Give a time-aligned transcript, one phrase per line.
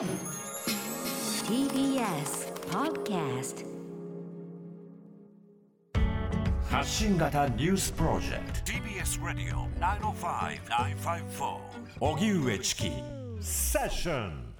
[0.00, 0.08] TBS
[2.70, 3.66] Podcast
[6.70, 8.72] 発信型ニュースプロジェクト。
[8.72, 11.58] TBS ラディオ905-954
[12.00, 12.90] おぎゅうえちき
[13.42, 14.54] セッション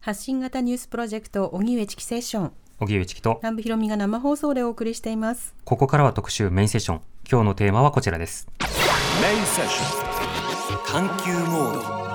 [0.00, 2.52] 発信型ニュースプロジェクト荻上チキセッション。
[2.78, 3.38] 荻上チキと。
[3.40, 5.54] 南部ひろみが生放送でお送りしています。
[5.64, 7.00] ここからは特集メインセッション。
[7.30, 8.46] 今日のテーマはこちらです。
[9.22, 12.07] メインセッショ探求モード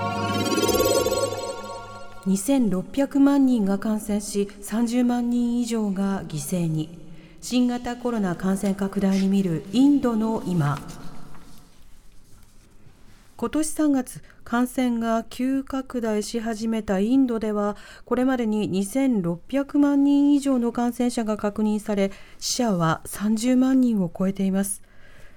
[2.26, 7.04] 2600万人が感染し30万人以上が犠牲に。
[7.42, 10.80] 新型コロナ感染拡大に見るインドの今。
[13.36, 24.83] 今年3月感染が急拡大し始めたインドではこれまでに2600万人以上の感染者が確認され死者は30万人を超えています。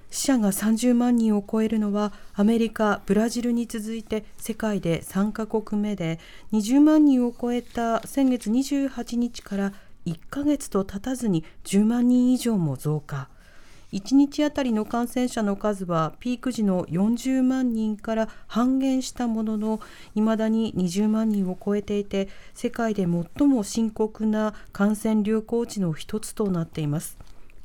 [0.09, 6.19] 死者が30万人を超えるのはアメリカ、ブラジルに続いて世界で3カ国目で
[6.53, 9.73] 20万人を超えた先月28日から
[10.05, 13.29] 1ヶ月と経たずに10万人以上も増加。
[13.93, 19.79] 1日あたりの感染者の数はピーク時の40万人から半減したものの
[20.13, 27.17] いまだに20万人を超えていて世界で最も深刻な感染流行地の一つとなっています。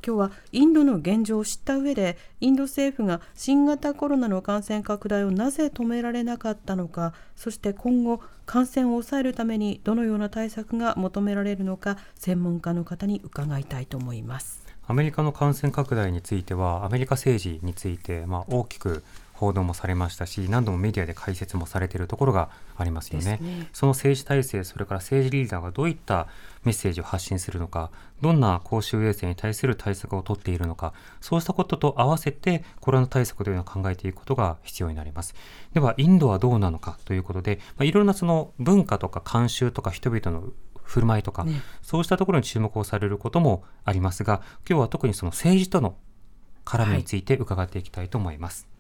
[0.05, 14.63] 今日はインドの現状を知った上でインド政府が新型コロナの感染拡大をなぜ止められなかったのかそして今後感染を抑えるためにどのような対策が求められるのか専門家の方に伺いたいと思います。
[14.85, 19.05] アメリカの感染拡大についてはアメリカ政治について、まあ、大きく
[19.43, 26.29] 報道もされましたし何度もメディアで解説もされているところがありますよね、ね、その政治体制それから政治リーダーがどういった
[26.63, 35.35] メッセージを発信するのかどんな公衆衛生に対する対策を取っているのかそうしたことと合わせてコロナ対策というのを考えていくことが必要になります。
[35.75, 40.53] ではインドはどうなのかということで、まあ、いろんなその文化とか慣習とか人々の
[40.85, 45.97] 振る舞いとか、ね、そうしたところに注目をされることもありますが今日は特にその政治との
[46.65, 48.63] 絡みについて伺っていきたいと思います。
[48.63, 48.72] はい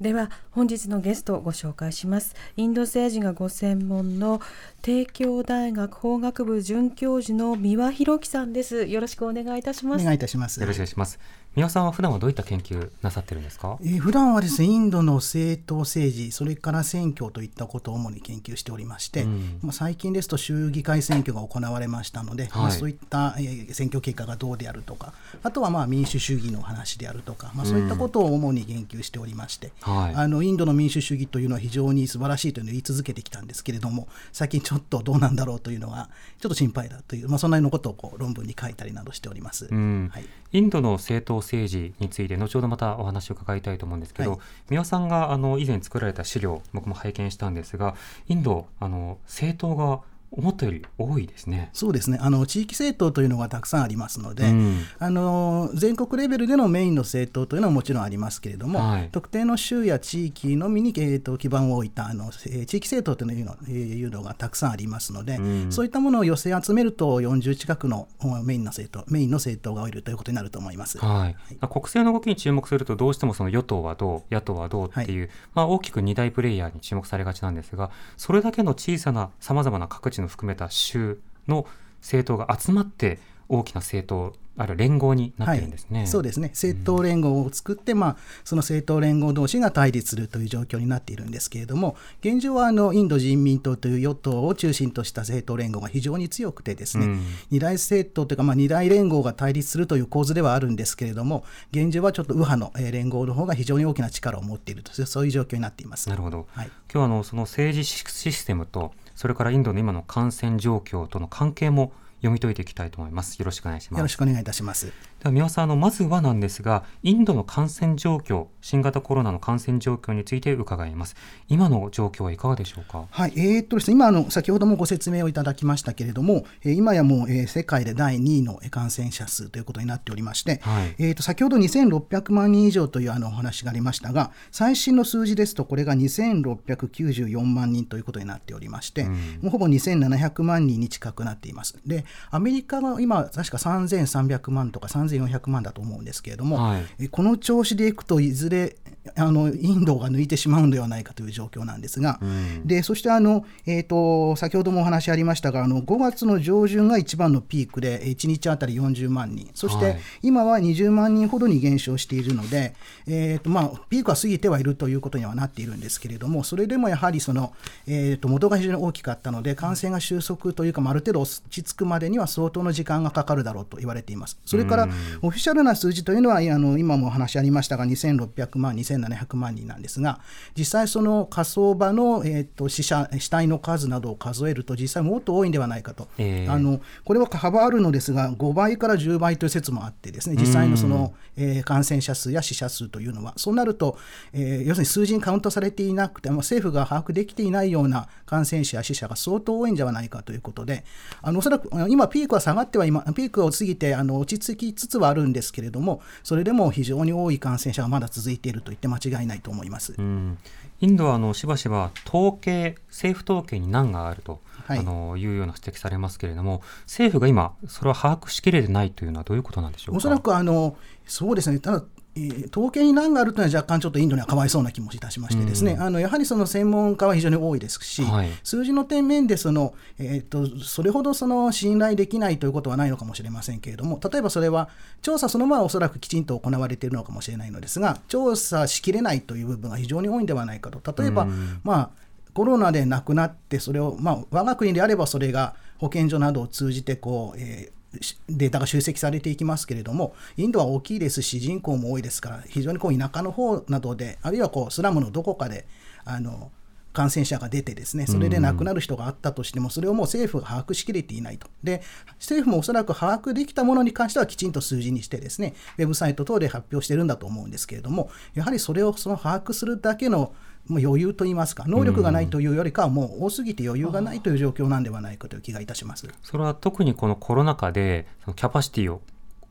[0.00, 2.34] では本日のゲストをご紹介します。
[2.56, 4.40] インド政治がご専門の
[4.82, 8.86] 帝京大学法学部准教授の三輪博樹さんです。
[8.86, 10.02] よろしくお願いいたします。
[10.02, 10.60] お願いいたします。
[10.60, 11.18] よろしくお願いします
[11.56, 25.12] 三輪さんは普段はどういった研究なさってるんですか、えー、普段はですねインドの政党政治それから選挙といったことを主に研究しておりまして、うん、まあ、最近ですと州議会選挙が行われましたので、はい、まあ、そういった、えー、選挙結果がどうであるとか
[25.44, 29.96] あとはまあ民主主義の話であるとか、まあ、そういったことを主に言及しておりまして、うん。
[29.96, 36.10] はい、あのインドの民主主義というのは非常に素晴らしいというのを言い続けてきたんですけれども最近ちょっとどうなんだろうというのは
[36.40, 44.40] ちょっと心配だという、まあ、そんなようなことをこう論文に書いたりなどしております、うん、はい、インドの政党政治について後ほどまたお話を伺いたいと思うんですけど、はい、
[44.70, 47.94] 三輪さんがあの以前作られた資料僕も拝見したんですが
[48.28, 50.00] インドあの政党が
[50.36, 51.70] 思ったより多いですね。
[51.72, 52.18] そうですね。
[52.20, 68.08] あの地域政党というのがたくさんありますので、うん、あの全国レベルでのメインの政党というのはもちろんありますけれども、はい、特定の州や地域のみに、えーと、基盤を置いたあの、えー、地域政党というの,、えー、いうのがたくさんありますので、うん、そういったものを寄せ集めると40近くの
[68.44, 70.98] メインの政党メインの政党がいるということになると思います。
[70.98, 81.66] はい、はい、国政の動きに注目するとどうしてもその与党はどう野党はどうっていう、はい、まあ大きく二大プレイヤーに注目されがちなんですが、それだけの小さなさまざまな各地の含めた州の
[82.00, 83.18] 政党が集まって
[83.48, 86.48] 大きな政党ある連合になってるんですね、はい、そうですね。
[86.48, 106.08] 政党連合を作って、うん、まあ、その政党連合同士が対立するという状況になっているんですけれども現状はあのインド人民党という与党を中心とした政党連合が非常に強くてですね、うん、二大政党というか、まあ、二大連合が対立するという構図ではあるんですけれども現状はちょっと右派の連合の方が非常に大きな力を持っているとそういう状況になっています。
[106.08, 113.38] なるほど、はい、今日あのその政治システムとそれからインドの今の感染状況との関係も読み解いていきたいと思います。
[113.38, 113.98] よろしくお願いします。
[113.98, 114.92] よろしくお願いいたします。
[115.24, 121.16] では三輪さんあのまずはなんですがインドの感染状況新型コロナの感染状況について伺います。
[121.48, 123.06] 今の状況はいかがでしょうか？
[123.10, 141.78] はいえー、っとですね今あの先ほどもご説明をいただきましたけれども、えー、今やもう、えー、世界で第2位の感染者数ということになっておりまして、はい、えー、っと先ほど2600万人以上というあのお話がありましたが最新の数字ですとこれが2694万人ということになっておりまして、うん、もうほぼ2700万人に近くなっています。
[141.86, 144.88] でアメリカが今確か3300万とか
[145.18, 148.76] 3400万だと思うんですけれども、はい、この調子でいくといずれ
[149.16, 159.50] あのインドが抜いてしまうのではないかという状況なんですが、うん、でそしてあの、えーと、先ほどもお話ありましたがあの5月の上旬が一番のピークで1日あたり40万人。
[159.54, 162.74] そして今は20万人ほどに減少しているので、
[163.06, 167.52] えーとまあ、ピークは過ぎてはいるということにはなっているんですけれどもそれでもやはりその、
[167.86, 174.38] えーと、元が非常に大きかったので感染が収束というか、ある程度落ち着くまでには相当の時間がかかるだろうと言われています。
[174.44, 174.88] それから、
[175.22, 180.20] オフィシャルな数字というのはあの今もお話ありましたが2600万2700万人なんですが
[180.56, 193.98] 実際その火葬場の、えーと、死者死体の数などを数えると実際もっと多いんではないかと、えー、あのこれは幅あるのですが5倍から10倍という説もあってですね実際のその、えー、感染者数や死者数というのはそうなると、
[194.32, 200.84] えー、要するに数字にカウントされていなくて、まあ、政府が把握できていないような感染者や死者が相当多いんではないかということで
[201.22, 209.94] あのおそらく今ピークは下がっては今ピークを過ぎてあの落ち着きつつはあるんですけれどもそれでも非常に多い感染者がまだ続いていると言って間違いないと思います。
[209.96, 210.38] うん。
[210.80, 219.98] インドはあのしばしば統計、政府統計に難があると、はい、あのいうような指摘されますけれども、政府が今、それを把握しきれてないというのはどういうことなんでしょうか？
[219.98, 220.76] おそらくあの
[221.06, 221.84] そうですね、ただ
[222.16, 227.84] えー、統計に難があるというのは若干ちょっとインドにはかわいそうな気もいたしましてですね、うん、あのやはりその専門家は非常に多いです。
[227.84, 234.68] し、はい、数字の点面でその、えーと、それほどその信頼できないということはないのかもしれませんけれども例えばそれは
[235.02, 241.02] 調査そのままおそらくきちんと行われているのかもしれないのですが調査しきれないという部分が非常に多いんではないかと。
[241.02, 241.90] 例えば、うん、まあ
[242.32, 247.83] コロナで亡くなってそれを、まあ、我が国であればそれが保健所などを通じてこう、えー
[248.28, 255.66] データが集積されていきますけれども、インドは大きいですし、人口も多いですから、非常にこう田舎の方などで、あるいはこうスラムのどこかで、
[256.04, 256.50] あの
[256.94, 261.48] 感染者が出てですね、それで亡くなる人があったとしても、それをもう政府が把握しきれていないと。
[261.62, 261.82] で、
[262.20, 270.32] 政府もおそらく把握できたものに関してはきちんと数字にしてですね、ウェブサイト等で発表してるんだと思うんですけれども、やはりそれをその把握するだけの
[270.66, 276.08] もう余裕といいますか、能力がないというよりかは、もう多すぎて余裕がないという状況なんではないかという気がいたします。
[276.22, 279.02] それは特にこのコロナ禍で、そのキャパシティを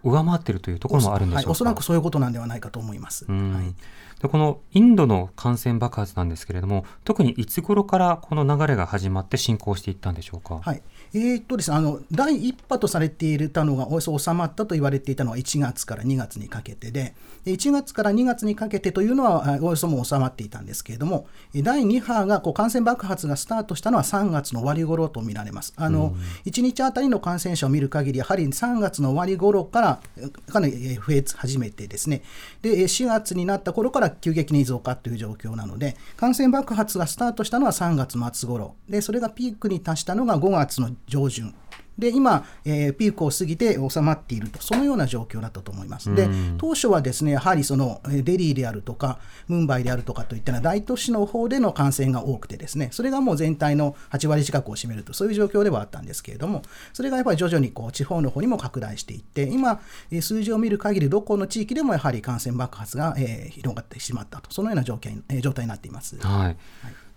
[0.03, 3.25] 上回っているというところもあるんでしょうか、はい、おそらくそういうことなんではないかと思います。
[3.25, 3.73] はい。
[4.21, 10.59] でこのインドの感染爆発なんですけれども、特にいつ頃からこの流れが始まって進行していったんでしょうか？
[10.61, 10.81] はい、
[11.15, 17.13] えー、っとですね、あの第1波とされていたのがおよそ収まったと言われていたのは1月から2月にかけてで、
[17.45, 25.73] 1月から2月にかけてというのはおよそもう収まっていたんですけれども、第2波がこう感染爆発がスタートしたのは3月の終わり頃と見られます。
[25.75, 29.99] あの、うん、1日あたりの感染者を見る限り、やはり3月の終わり頃から
[30.51, 32.23] かなり増え始めてですね、
[32.63, 38.73] で4月になった頃から急激に増加という状況なので、感染爆発がスタートしたのは3月末頃。
[38.89, 41.53] で、それがピークに達したのが5月の上旬。
[41.97, 46.13] で今、えー、ピークを過ぎて収まっていると、そのような状況だったと思います。
[46.13, 46.27] で、
[46.57, 56.63] 当初はですね、やはりそのデリーであるとか、ムンバイであるとかといったような大都市の方での感染が多くてですね、それがもう全体の8割近くを占めると、そういう状況ではあったんですけれども、
[56.93, 59.79] それがやっぱり徐々にこう地方の方にも拡大していって、今、
[60.19, 66.17] 数字を見る限り、どこの地域でもやはり感染爆発が、えー、広がってしまったと、そのような状況、えー、状態になっています。
[66.17, 66.55] はい、はい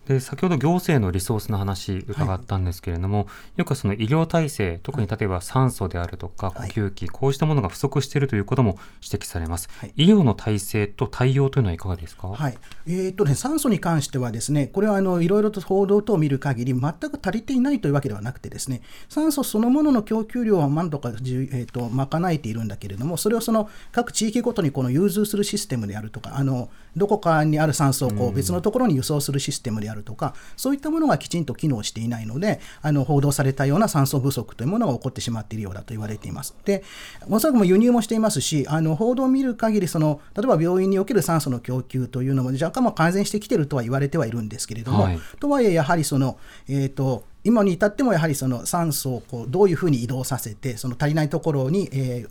[0.06, 3.26] で先ほど行政のリソースの話伺ったんですけれども、はい、
[3.56, 12.56] よくその医療体制特に例えば酸素であるとか呼吸器、はい、こうしたものが不足しているということも指摘されます、はい、医療の体制と対応というのはいかがですか、はい。
[12.86, 36.54] えーとね、酸素に関してはですねこれはあのいろいろと報道等を見る限り全く足りていないというわけではなくてですね酸素そのものの供給量は何とか、えーと、賄えているんだけれどもそれをその各地域ごとにこの融通するシステムであるとかあのどこかにある酸素をこう別のところに輸送するシステムであるとか、そういったものがきちんと機能していないので、あの報道されたような酸素不足というものが起こってしまっているようだと言われています。
[36.64, 36.82] で、
[37.28, 46.38] おそらくも輸入もしていますし、あの報道を見る限りその、例えば病院における酸素の供給というのも若干も改善してきているとは言われてはいるんですけれども、はい、とはいえ、やはりその、
[46.68, 52.26] えーと、今に至ってもやはりその酸素をこうどういうふうに移動させて、その足りないところに、え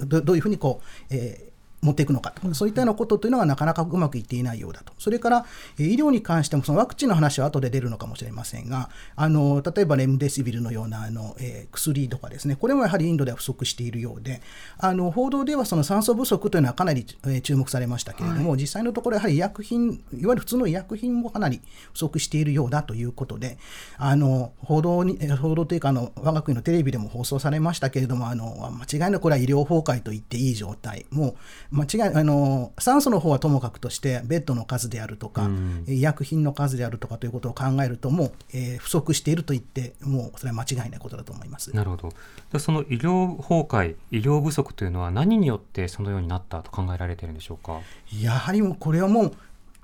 [0.00, 0.80] ー、どどういうふうにこ
[1.10, 1.47] う、えー
[1.80, 5.46] 持っていくのかと、そういったようなことというのがなかなかうまくいっていないようだと、それから
[5.78, 14.40] 医療に関しても、そのワクチンの話は後で出るのかもしれませんが、あの例えばレムデシビルのようなあの、えー、薬とかですね、これもやはりインドでは不足しているようで、
[14.78, 21.60] あの報道ではその酸素不足というのはかなり、えー、注目されましたけれども、はい、実際のところ、やはり医薬品、いわゆる普通の医薬品もかなり
[21.92, 23.58] 不足しているようだということで、
[23.96, 31.36] あの報道に報道というかあの、我が国のテレビでも放送されましたけれども、あの間違いなくこれは医療崩壊と言っていい状態、も
[31.67, 35.50] う間違いあの酸素の方はともかくとしてベッドの数であるとか、
[35.86, 41.74] 医薬品の数であるとかということを考えるともう、えー、不足していると言ってもうそれは間違いないことだと思います。
[41.76, 42.58] なるほど。
[42.58, 47.80] その医療崩壊医療不足というのは何によってそのようになったと考えられているんでしょうか？
[48.18, 49.32] やはりこれはもう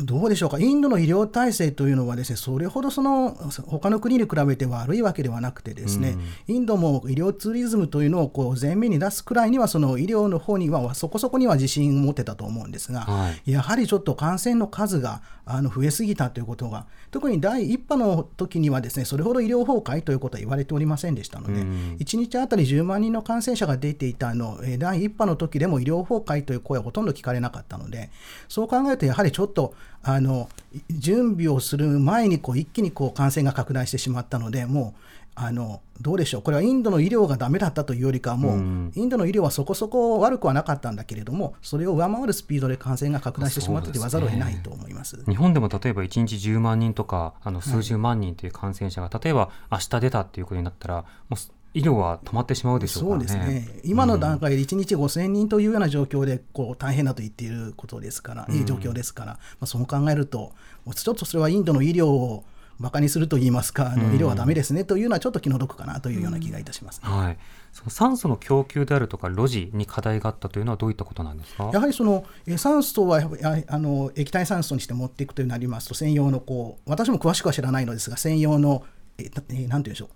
[0.01, 3.31] どうでしょうか、インドの医療体制というのはですね、それほどその
[3.67, 6.17] 他の国に比べて悪いわけではなくてですね、
[6.49, 28.11] うん、インドも医療ツーリズムというのをこう前面に出すくらいには、その医療の方にはそこそこには自信を持ってたと思うんですが、はい、やはりちょっと感染の数があの増えすぎたということが、特に第1波の時にはですね、それほど医療崩壊ということは言われておりませんでしたので、うん、1日あたり10万人の感染者が出ていたの、第1波の時でも医療崩壊という声はほとんど聞かれなかったので、
[28.49, 29.75] そう考えると、やはりちょっと、
[30.05, 30.49] あの
[30.91, 35.01] 準備をする前にこう一気にこう感染が拡大してしまったので、もう
[35.37, 38.59] あのどうでしょう、これはインドの医療がダメだったというよりかもう、
[38.95, 51.37] インドの医療はそこそこ悪くはなかったんだけれども、それを上回るスピードで感染が拡大してしまったと言わざるを得ないと思います、ね、日本でも例えば1日10万人とか、あの数十万人という感染者が、はい、例えば明日出たっていうことになったら、もう
[51.75, 60.52] 医療は止まってしまうでしょう、ね、そうですね、今の段階で1日5000人というような状況でこう大変だと言っていることですから、いい状況ですから、まあ、そう考えると、
[60.95, 62.45] ちょっとそれはインドの医療を
[62.81, 67.38] バカにすると言いますか、あの医療はだめですねというのはちょっと気の毒かなというような気がいたします、ね、はい、
[67.73, 71.71] その酸素の供給であるとか、路地に課題があったというのは、どういったことなんですか？
[71.73, 72.25] やはりその
[72.57, 73.21] 酸素は
[73.66, 78.85] あの液体酸素にして持っていくというなりますと、専用のこう、私も詳しくは知らないのですが、専用の、
[79.19, 80.09] えなんていうんでしょう。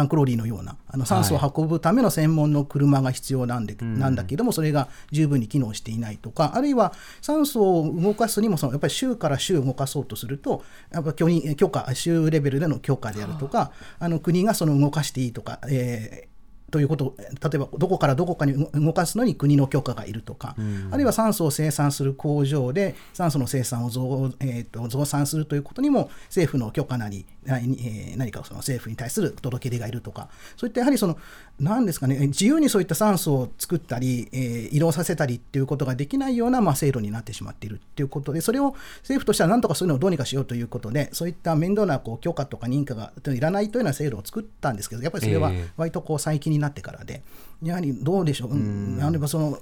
[0.00, 16.30] タンクローリーのようなあの酸素を運ぶための専門の車が必要なんで、はい、なんだけどもそれが十分に機能していないとかあるいは酸素を動かすにもそのやっぱり州から州動かそうとするとやっぱ許許可州レベルでの許可であるとかあの国がその動かしていいとか、えー
[16.70, 31.16] ということ例えばどこからどこかに動かすのに国の許可がいるとか、うん、あるいは酸素を生産する工場で酸素の生産を増,、えーと、増産するということにも政府の許可なり、えー、何かその政府に対する届け出がいるとかそういったやはりその
[31.58, 47.22] 何ですかね自由にそういった酸素を作ったり、えー、移動させたりっていうことができないような、まあ、制度になってしまっているっていうことでそれを政府としては何とかそういうのをどうにかしようということでそういった面倒なこう許可とか認可がいらないというような制度を作ったんですけどやっぱりそれは割とこう最近になってからで、
[47.62, 49.58] やはりどうでしょう、うん、やはりその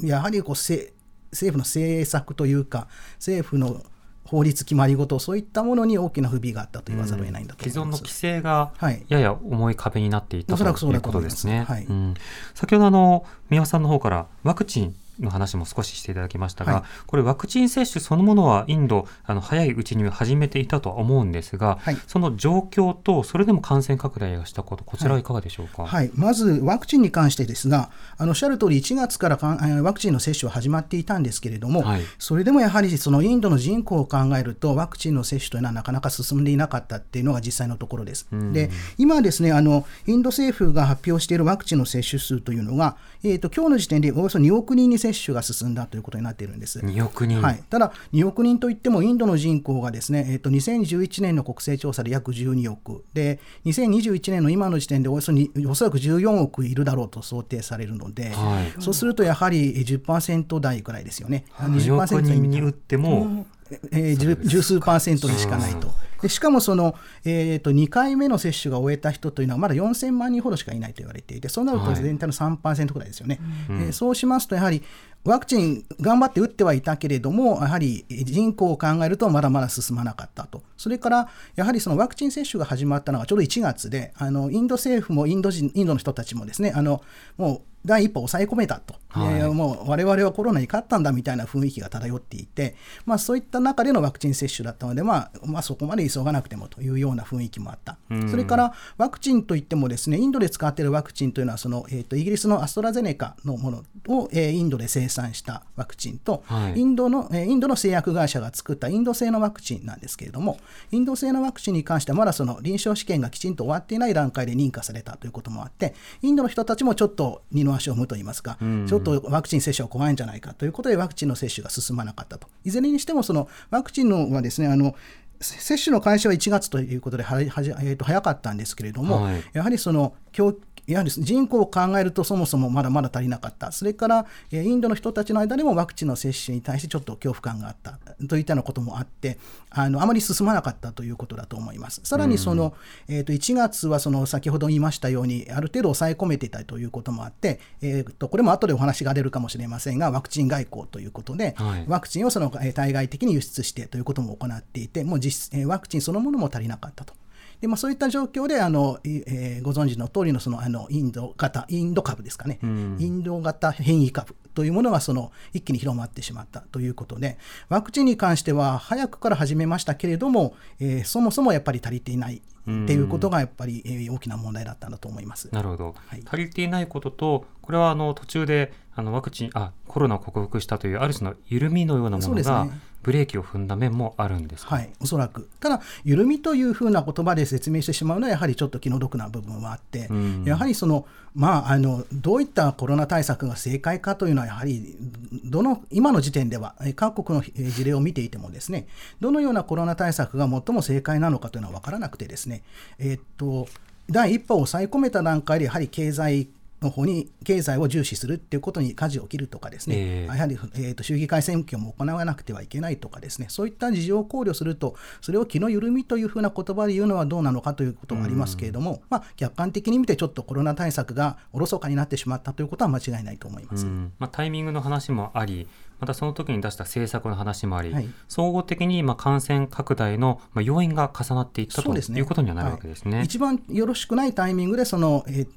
[0.00, 0.92] やはりこう政
[1.32, 3.82] 府の政策というか、政府の
[4.28, 8.72] 法律決まり事、そういったものに大きな不備があったと言わざるを得ないんだと既存の規制が
[9.08, 11.64] やや重い壁になっていた、はい、ということですね。
[11.66, 12.14] はいうん、
[12.54, 29.38] 先ほどあの三輪さんの方からワクチンの話も少ししていただきましたが、はい、これワクチン接種そのものはインドあの早いうちに始めていたとは思うんですが、はい、その状況とそれでも感染拡大がしたことこちらはいかがでしょうか、はい、はい、まずワクチンに関してですがあのおっしゃる通り1月から
[29.82, 31.84] ワクチンの接種は始まっていたんですけれども、
[32.18, 38.28] それでもやはりそのインドの人口を考えるとワクチンの接種というのはなかなか進んでいなかったっていうのが実際のところです。
[38.52, 46.80] で今ですねあのインド政府が発表しているワクチンの接種数というのが、えーと、今日の時点でおよそ2億人に接種が進んだということになっているんです。
[46.80, 61.44] 2億人、はい、ただ、2億人といっても、インドの人口がですね、えーと、2011年の国勢調査で約12億で、2021年の今の時点でおよそにおそらく14億いるだろうと想定されるので、はい、そうするとやはり10%台ぐらいですよね。
[61.56, 63.46] 2億人に打っても、
[63.92, 65.92] えー、十数パーセントでしかないと。
[66.22, 66.94] でしかもその、
[67.24, 74.82] えーと、2回目の接種が終えた人というのはまだ4000万人ほどしかいないと言われていてそうなると全体の3%ぐらいですよね、はい、えー、そうしますとやはり
[75.24, 80.62] ワクチン頑張って打ってはいたけれども、やはり人口を考えるとまだまだ進まなかったと。
[80.76, 87.02] それから、やはりそのワクチン接種が始まったのがちょうど1月で、あのインド政府もインド人インドの人たちもですね、あの
[87.36, 97.98] もう第一歩抑え込めたと、はい、えー、もう我々はコロナに勝ったんだみたいな雰囲気が漂っていて、まあ、そういった中でのワクチン接種だったので、まあまあ、そこまで急がなくてもというような雰囲気もあった、
[98.30, 110.58] それからワクチンといっても、ですねインドで使っているワクチンというのはその、えーと、イギリスのアストラゼネカのものを、えー、インドで生産したワクチンと、はい、インドのえー、インドの製薬会社が作ったインド製のワクチンなんですけれども、
[110.90, 122.48] インド製のワクチンに関しては、まだその臨床試験がきちんと終わっていない段階で認可されたということもあって、インドの人たちもちょっと二のの足を踏むといいますか、か、ちょっとワクチン接種は怖いんじゃないかということで、ワクチンの接種が進まなかったと。
[122.64, 124.94] いずれにしても、そのワクチンのはですね、あの
[125.40, 130.52] 接種の開始は1月ということで、えー、と早かったんですけれども、はい、やはりその供
[130.88, 139.38] やはり人口を考えるとそもそもまだまだ足りなかった、それからインドの人たちの間でもワクチンの接種に対してちょっと恐怖感があったといったようなこともあって、
[139.70, 142.00] あのあまり進まなかったということだと思います。
[142.04, 142.74] さらにその、
[143.08, 157.14] うん、えー、と1月はその先ほど言いましたように、ある程度抑え込めていたということもあって、えー、とこれも後でお話が出るかもしれませんが、ワクチン外交ということで、はい、ワクチンをその対外的に輸出してということも行っていて、もう実ワクチンそのものも足りなかったと。
[157.60, 167.36] でまあ、そういった状況であの、えー、ご存知の通りのそのあのインド型インド株ですかね、うん、インド型変異株というものがその一気に広まってしまったということで
[167.68, 172.42] ワクチンに関しては早くから始めましたけれども、えー、そもそもやっぱり足りていない
[172.84, 175.48] っていうことがやっぱり、えー、大きな問題だったんだと思います。
[175.52, 182.66] なるほど、はい、足りていないこととこれはあの途中であのワクチンあコロナを克服したというある種の緩みのようなものが、
[183.02, 185.48] ブレーキを踏んだ面もあるんですはい、おそらく。
[185.60, 194.96] ただ、緩みというふうな言葉で説明してしまうのは、やはりちょっと気の毒な部分はあって、うん、やはりその、まあ、あのどういったコロナ対策が正解かというのは、やはり
[195.44, 198.86] どの今の時点では、各国の事例を見ていても、ですね
[199.20, 202.62] どのようなコロナ対策が最も正解なのかというのは分からなくて、ですね、
[202.98, 203.68] え、っと
[204.10, 206.48] 第1波を抑え込めた段階で、やはり経済
[206.80, 223.86] の方に経済を重視するっていうことに舵を切るとかですね、えー、やはり、えーと、衆議会選挙も行わなくてはいけないとかですね、そういった事情を考慮すると、それを気の緩みというふうな言葉で言うのはどうなのかということがありますけれども、まあ、客観的に見て、ちょっとコロナ対策がおろそかになってしまったということは間違いないと思います、
[224.18, 225.66] まあ、タイミングの話もあり、
[226.00, 233.16] またその時に出した政策の話もあり、はい、総合的にまあ感染拡大のまあ要因が重なっていったと、ね、いうことにはなるわけですね。
[233.16, 235.48] はい、一番よろしくないタイミングでその、えー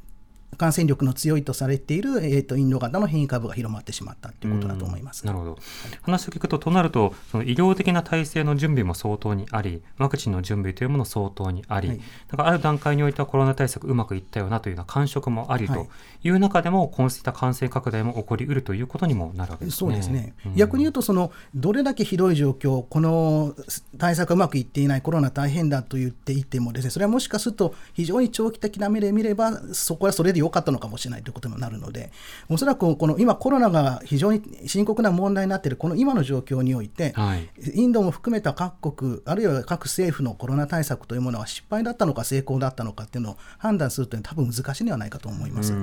[0.57, 5.25] 感染力の強いとされている、えーと、インド型の変異株が広まってしまったということだと思います。
[5.25, 5.57] なるほど。
[6.01, 15.87] 話を聞くと、となると、その医療的な体制の準備も相当にあり、ワクチンの準備というもの相当にあり、はい、だからある段階においてはコロナ対策うまくいったよなというような感触もありと
[16.23, 19.77] いう中でも、こうした感染拡大も起こりうるということにもなるわけですね。
[19.77, 20.33] そうですね。
[20.45, 23.55] うん、逆に言うと、そのどれだけひどい状況、この
[23.97, 31.23] 対策がうまくいっていない、コロナ大変だと言っていてもですね、それはもしかすると非常に長期的な目で見れば、そこはそれで良かったのかもしれない。
[31.23, 32.11] ということになるので、
[32.49, 45.73] おそらくこの今、コロナが非常に深刻な問題になっているこの今の状況において、はい、インドも含めた各国、あるいは各政府のコロナ対策というものは失敗だったのか、成功だったのかっていうのを判断するというのは、多分難しいんではないかと思います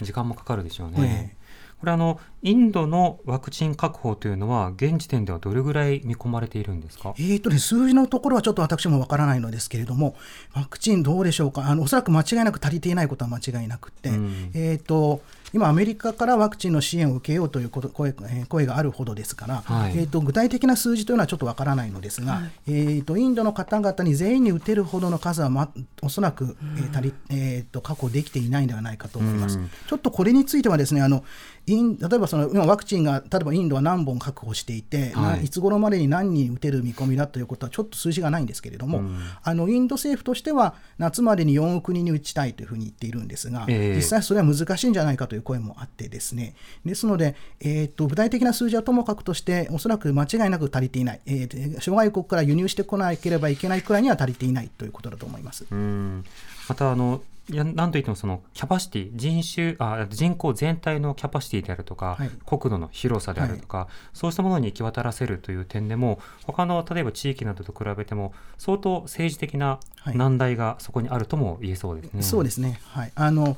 [0.00, 1.32] 時間もかかるでしょうね。
[1.34, 1.41] えー
[1.82, 7.12] これあのインドのワクチン確保というのは現時点ではどれぐらい見込まれているんですか？
[7.18, 10.14] えっ、とね数字のところはちょっと私もわからないのですけれども、
[10.54, 11.66] ワクチンどうでしょうか？
[11.66, 15.22] あのおそらく間違いなく足りていないことは間違いなくて、うん、えっ、と
[15.52, 18.12] 今、アメリカからワクチンの支援を受けようということ声
[18.48, 25.70] 声があるほどですから、はい、えーと、具体的な数字というのはちょっとわからないのですが、はい、えーと、インドの方々に全員に打てるほどの数は、ま、
[26.02, 29.58] おそらく、えー足りえーと、確保できていないのではないかと思います。
[29.88, 31.24] ちょっとこれについてはですねあの
[31.66, 46.54] イン例えばその今ワクチンが例えばインドは何本確保していて、はい、いつ頃までに何人打てる見込みだということはちょっと数字がないんですけれども、うん、あのインド政府としては夏までに4億人に打ちたいというふうに言っているんですが、えー、実際それは難しいんじゃないかという声もあってですね。
[46.84, 55.66] ですので、えーと、具体的な数字はともかくとしておそらく間違いなく足りていない、えー、諸外国から輸入してこなければいけないくらいには足りていないということだと思います。
[55.70, 56.24] うん。
[56.68, 72.10] またあのいやなんといってもそのキャパシティ人種あ人口全体のキャパシティであるとか、はい、国土の広さであるとか、はい、そうしたものに行き渡らせるという点でも他の例えば地域などと比べても相当政治的な難題がそこにあるとも言えそうですね。
[72.14, 73.56] はい、そうですね、はい、あの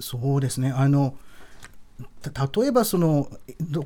[0.00, 0.70] そうですね。
[0.70, 1.14] あの
[2.58, 3.28] 例えばその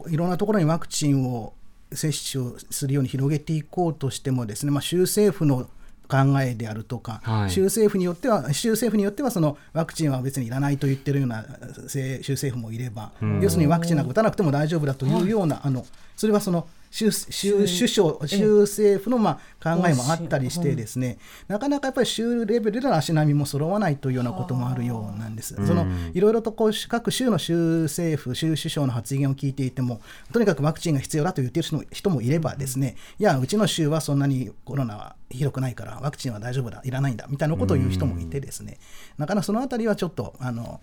[0.09, 1.53] いろんなところにワクチンを
[1.93, 5.69] 接種をするように広げていこうとしてもですね、まあ、州政府の
[6.09, 11.45] 考えであるとか、はい、州政府によっては州政府によってはそのワクチンは別にいらないと言ってるような
[11.89, 15.87] 州政府もいれば、要するにワクチンなんか打たなくても大丈夫だというような、あの
[16.17, 25.55] それはその州州首相、州政府のまあ考えもあったりしてですね、なかなかやっぱり州レベルでの足並みも揃わないというようなこともあるようなんです。
[25.55, 30.01] そのいろいろとこう各州の州政府、州首相の発言を聞いていても、
[30.33, 38.79] とにかくワクチンが必要だと言っている人もいればですね、いや、うちの州はそんなにコロナは広くないから、ワクチンは大丈夫だ、いらないんだみたいなことを言う人もいてですね、
[39.17, 40.81] なかなかそのあたりはちょっとあの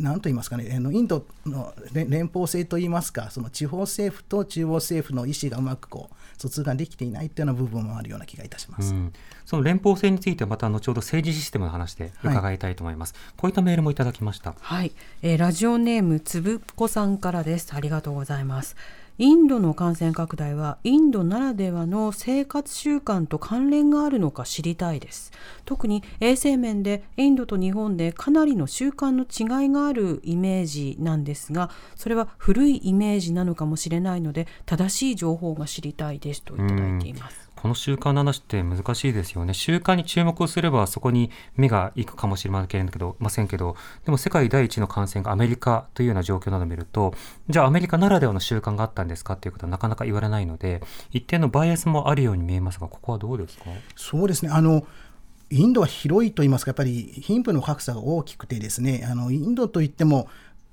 [0.00, 9.12] なんと言いますかね、インドの連邦制といいますか、その地方政府と中央政府の意思がうまくこう疎通ができていないというような部分もあるような気がいたします、うん、
[9.44, 13.12] その連邦制については、また後ほど政治システムの話で伺いたいと思います。
[13.12, 14.54] はい、こういったメールもいただきました。
[14.58, 17.74] はい、えー、ラジオネームつぶっこさんからです。
[17.74, 18.76] ありがとうございます。
[19.20, 25.30] インドの感染拡大はインドならではの生活習慣と関連があるのか知りたいです。
[25.66, 37.49] 特に衛生面でインドと日本でかなりの習慣の違いがあるイメージなんですがそれは古いイメージなのかもしれないので正しい情報が知りたいですといただいています。
[37.60, 39.52] この習慣の話って難しいですよね。
[39.52, 47.12] 習慣に注目をすればそこに目がいくかもしれませんけど、ませんけどでも世界第一の感染がアメリカというような状況などを見ると、
[47.48, 53.64] じゃあアメリカならではの習慣があったんですかっていうことはなかなか言われないので、一定のバイアスもあるように見えますが、ここはどうですか？
[53.94, 54.50] そうですね。
[54.50, 54.86] あの
[55.50, 60.28] インドは広いと言いますか、やっぱり貧富の格差が大きくてですね、あのインドといっても、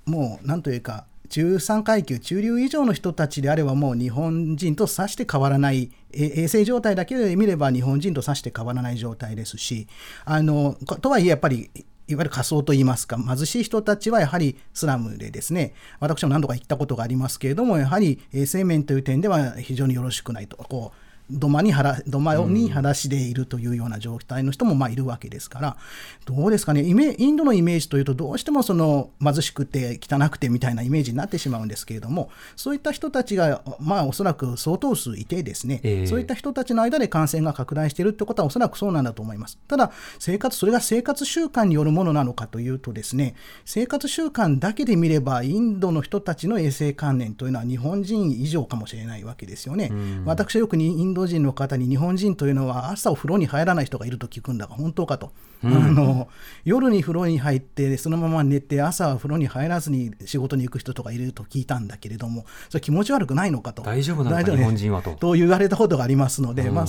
[0.05, 9.87] もうなんというか、中3階級、中流以上の人たちであれば、もう日本人とさして変わらない、衛生状態だけで見れば日本人とさして変わらない状態ですし、
[10.25, 11.69] あのとはいえ、やっぱり、
[12.09, 20.55] いわゆる仮想といいますか、貧しい人たちはやはりスラムでですね、私も何度か行ったことがありますけれども、やはり衛生面という点では非常によろしくないと。
[20.57, 25.77] こう土間に腹土間に裸足でいるというような状態の人もまあいるわけですから、
[26.25, 39.57] どうですかね、イメインドのイメージというと、どうしてもその貧しくて汚くてみたいなイメージになってしまうんですけれども、そういった人たちが、まあ、おそらく相当数いて、ですね、えー、そういった人たちの間で感染が拡大しているということは、おそらくそうなんだと思います。
[39.67, 43.35] ただ、生活、それが生活習慣によるものなのかというと、ですね
[43.65, 49.91] 生活習慣だけで見れば、インドの人たちの衛生観念というのは日本人以上かもしれないわけですよね。
[50.25, 55.31] 私はよくにインド人の方に日本人というのは朝お風呂に入らない人がいると聞くんだが本当かと、
[55.63, 56.29] うん、あの
[56.63, 63.81] 夜に風呂に入ってそのまま寝て朝は風呂に入らずに仕事に行く人とかいると聞いたんだけれどもそれ気持ち悪くないのかと。
[63.81, 65.11] 大丈夫なのか日本人はと。
[65.15, 66.85] と言われたことがありますので、うん、まあ、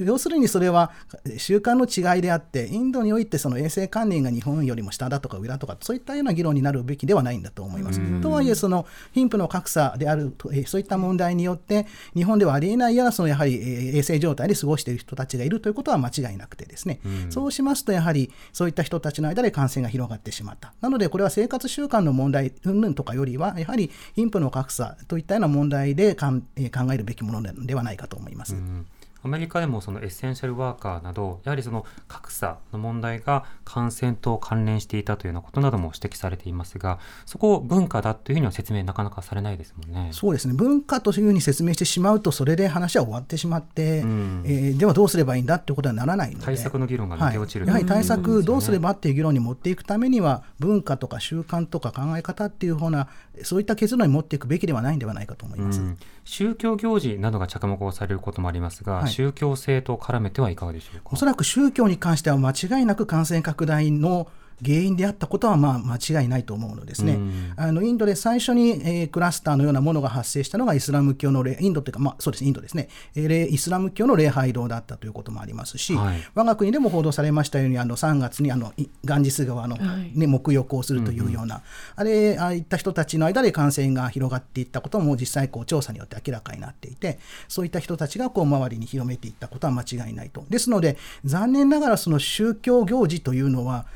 [0.00, 0.92] 要するにそれは
[1.36, 8.00] 習慣の違いであってインドにおいてその衛生管理が日本よりも下だとか上だとかそういったような議論になるべきではないんだと思います。
[8.20, 10.34] とはいえその貧富の格差である
[10.66, 20.72] そういった問題によって日本ではありえないようなそのやはり衛生状態で過ごしている人たちがいるということは間違いなくてですね、うん、そうしますとやはりそういった人たちの間で感染が広がってしまった。
[20.80, 28.54] なのでこれは生活習慣の問題云々とかよりはやはり貧富の格差といったような問題で考えるべきものではないかと思います。
[28.54, 28.86] うん
[29.24, 40.10] アメリカでもそのエッセンシャルワーカーなど、やはりその格差の問題が感染と関連していたというようなことなども指摘されていますが、そこを文化だというふうには説明なかなかされないですもんね。
[40.12, 40.54] そうですね。
[40.54, 46.44] 文化というふうに説明してしまうと、それで話は終わってしまって、うん、えー、ではどうすればいいんだってことはならないので。
[46.44, 53.08] 対策の議論が抜け落ちる、はい、やはり対策どうすればっていう議論に持っていくためには、文化とか習慣とか考え方っていうふうな、
[53.42, 55.80] そういった結論に持っていくべきではないんではないかと思います。
[55.80, 61.10] うん、宗教行事などが着目をされることもありますが、はい、宗教性とと絡めてはいかがでしょうか？
[61.12, 64.28] おそらく宗教に関しては間違いなく感染拡大の
[64.64, 67.18] 原因であったことはまあ間違いないと思うのですね、
[67.56, 78.72] あのインドで最初に、えー、クラスターのようなものが発生したのがイスラム教のインドというか、まあ、そうですインドですね、えー、イスラム教の礼拝堂だったということもありますし、はい、我が国でも報道されましたようにあの3月にあの
[79.04, 81.62] ガンジス川の、ね、沐浴をするというような、うん
[81.96, 90.44] あれああいった人たちの間で感染が広がっていったことも実際こう調査によって明らかになっていてそういった人たちがこう周りに広めていったことは間違いないと。
[90.48, 93.86] ですので残念ながらその宗教行事というのは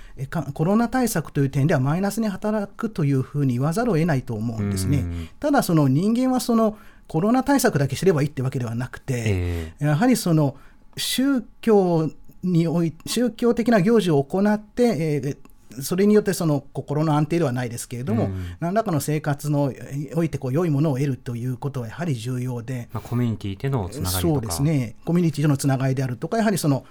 [0.55, 5.05] コロナ対策という点ではマイナスに働くというふうに言わざるを得ないと思うんですね。
[5.40, 10.57] ただその人間はそのコロナ対策だけすればいいってわけではなくて、えー、やはりその
[10.96, 12.11] 宗教
[12.42, 19.72] におい宗教的な行事を行って、えー、それによってその心の安定ではないですけれども、うん、何らかの生活の
[20.14, 24.96] おいてこう良いものを得るということはやはり重要で、まあ、コミュニティでのつながりそうですね。
[25.05, 26.85] コミュニティでのつながりであるとかやはりその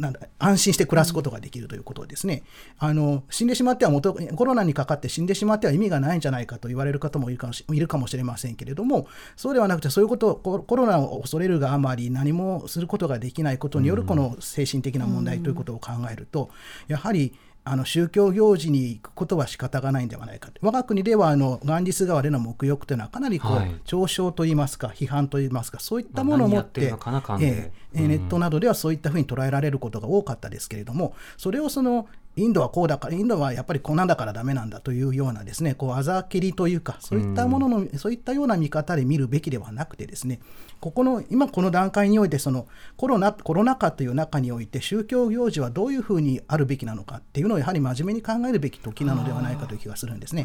[0.00, 2.42] なんだ安心して暮らすことができるということですね、
[2.78, 16.50] あの死んでしまっては元コロナにかかって死んでしまっては意味がないんじゃないかと言われる方もいるかもしいるかもしれませんけれども、そうではなくて、そういうことをコロナを恐れるがあまり、何もすることができないことによるこの精神的な問題ということを考えると、
[16.88, 40.40] やはりあの宗教行事に行くことは仕方がないんではないか我が国ではあのガンジス川での沐浴というのはかなりこう、はい、嘲笑といいますか批判といいますかそういったものを持って、えー、ネットなどではそういったふうに捉えられることが多かったですけれどもそれをそのインドはこうだから、インドはやっぱりこうなんだからだめなんだというようなですね、こうあざけりというか、そういったものの、そういったような見方で見るべきではなくてですね、
[40.80, 42.66] ここの、今この段階において、その
[42.96, 50.44] コロナ、コロナ禍という中において、宗教行事はどういうふうにあるべきなのかっていうのを、やはり真面目に考えるべき時なのではないかという気がするんですね。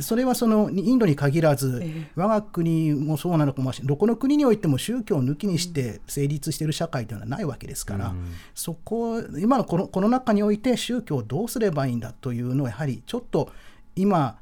[0.00, 1.82] それはそのインドに限らず、
[2.14, 8.14] 我が国もそうなのかもしれない、どこの国においても宗教を抜きにして成立している社会というのはないわけですから、
[8.54, 13.50] そこ、今のこのこの中において宗教をどうすればいいんだというのを、やはりちょっと
[13.96, 14.38] 今、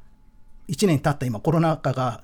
[0.67, 2.23] 1年経った今、コロナ禍が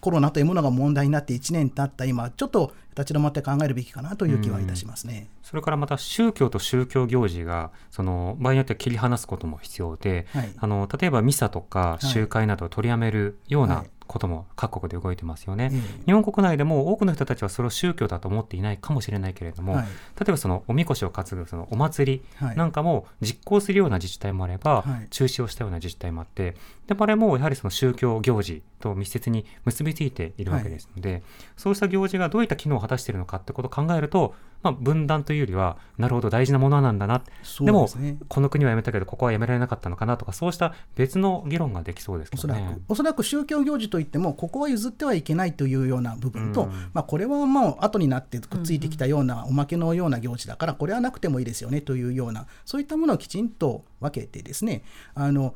[0.00, 5.28] コロナというものが問題になって1年経った今、ちょっと立ち止まって考えるべきかなという気はいたしますね。
[5.42, 15.70] それからまた宗教と宗教行事がその場合によっては切り離すことも必要で、はい、あの例えばミサとか集会などを取りやめるような、はいことも各国で動いてますよね、
[16.04, 19.90] 日本国内でも多くの人たちはそれを宗教だと思っていないかもしれないけれども、はい、例
[20.28, 26.56] えばそのおみこしを担ぐそのお祭りなんかも実行するような自治体もあれば、はい、中止をしたような自治体もあって
[26.88, 31.22] であれもやはりその宗教行事と密接に結びついているわけですので、はい、
[31.56, 37.22] そうした行事がどういった機能を果たしているのかってことを考えると、まあ、分断というよりはなるほど大事なものなんだな。
[37.60, 37.88] で、ね,、も
[38.28, 42.78] この国はやめたけどここはやめられなかったのかなとかそうした別の議論ができそうですけどね。
[42.88, 54.82] おそらく宗教行事といってもここは譲ってはいけないというような部分と、うん、まあ、これはもう後になってくっついてきたようなおまけのような行事だからこれはなくてもいいですよねというようなそういったものをきちんと分けてですね
[55.14, 55.54] あの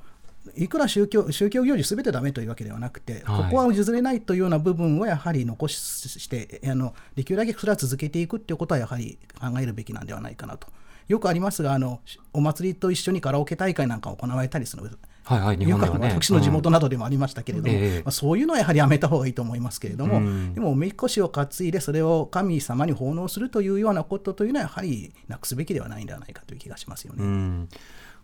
[0.56, 10.68] いくら宗教宗教行事すべてだめというわけではなくて、はい、ここは譲れないというような部分をやはり残してあのできるだけそれは続けていくということはやはり考えるべきなんではないかなと。
[11.08, 12.00] よくありますがあの
[12.32, 14.98] お祭りと一緒にカラオケ大会なんか行われたりする。
[15.24, 17.78] はいはい、日本ではね、私の地元などでもありましたけれども、うん。
[17.78, 27.24] えー、まあ、そういうのはやはりやめた方がいいと思いますけれども、うん、でもおみこしを担いでそれを神様に奉納するというようなことというのはやはりなくすべきではないんではないかという気がしますよね。
[27.24, 27.68] うん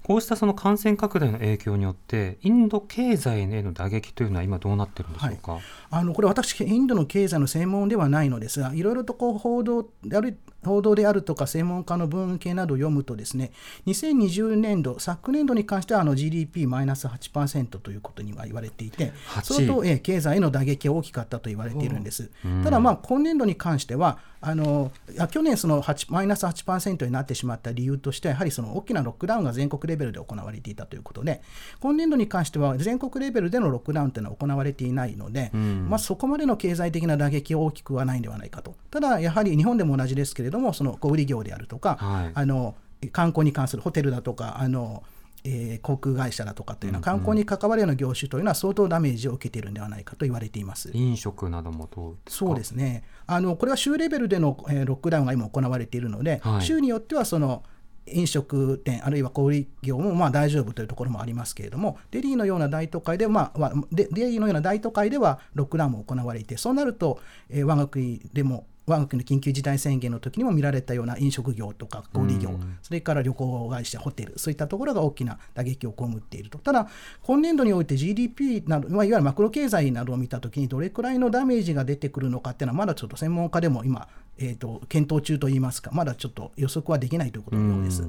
[0.03, 13.53] こうしたその感染拡大の影響によって、インド経済への打撃というのは今、どうなってるんでしょうか、はい、あのこれ、私、インドの経済の専門ではないのですが、いろいろとこう報道である報道であるとか専門家の文献などを読むとですね
[13.87, 22.31] 2020年度昨年度に関してはあの GDP マイナス8%ということには言われていて相当、え経済への打撃が大きかったと言われているんです、
[22.65, 24.91] ただまあ今年度に関してはあの
[25.31, 31.43] 去年そのマイナス8%になってしまった理由としてはやはりその大きなロックダウンが全国レベルで行われていたということで
[31.81, 38.75] 今年度に関しては全国レベルでのロックダウンというのは行われていないので、まあ、そこまでの経済的な打撃は大きくはないんではないかと。
[38.91, 42.75] ただやはり日本でも同じですけれどもその小売業であるとか、はい、あの
[43.13, 45.03] 観光に関するホテルだとかあの
[45.45, 50.91] えー、航空会社だとかというのは、観光に関わるような業種というのは相当ダメージを受けているんではないかと言われています。
[50.95, 53.05] 飲食などもどうそうですね。
[53.27, 57.63] あの、これは州レベルでの、えー、ロックダウンが今行われているので、はい、州によってはその
[58.07, 76.59] 飲食店、あるいは小売業もまあ大丈夫というところもありますけれども、デリーのような大都会で、まあ、デリーのような大都会ではロックダウンも行われて、そうなると、えー、我が国でも我が国の緊急事態宣言の時にも見られたような飲食業とか小売業、それから旅行会社、ホテル、そういったところが大きな打撃を被っていると。
[76.59, 76.89] ただ、
[77.23, 88.03] 今年度において GDP など、まあ、いわゆるマクロ経済などを見たときに、どれくらいのダメージが出てくるのかっていうのは、まだちょっと専門家でも今、えーと、検討中といいますか、まだちょっと予測はできないということのようです。